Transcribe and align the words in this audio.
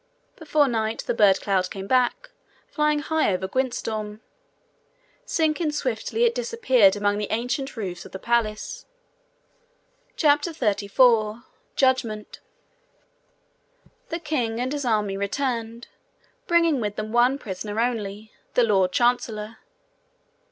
Before 0.35 0.67
night 0.67 1.03
the 1.05 1.13
bird 1.13 1.41
cloud 1.41 1.69
came 1.69 1.85
back, 1.85 2.31
flying 2.65 2.97
high 3.01 3.31
over 3.31 3.47
Gwyntystorm. 3.47 4.19
Sinking 5.25 5.71
swiftly, 5.73 6.23
it 6.23 6.33
disappeared 6.33 6.95
among 6.95 7.19
the 7.19 7.27
ancient 7.29 7.77
roofs 7.77 8.03
of 8.03 8.11
the 8.11 8.17
palace. 8.17 8.87
CHAPTER 10.15 10.53
34 10.53 11.43
Judgement 11.75 12.39
The 14.09 14.19
king 14.19 14.59
and 14.59 14.73
his 14.73 14.85
army 14.85 15.17
returned, 15.17 15.87
bringing 16.47 16.81
with 16.81 16.95
them 16.95 17.11
one 17.11 17.37
prisoner 17.37 17.79
only, 17.79 18.31
the 18.55 18.63
lord 18.63 18.91
chancellor. 18.91 19.57